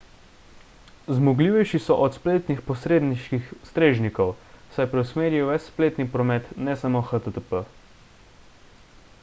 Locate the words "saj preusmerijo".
4.77-5.49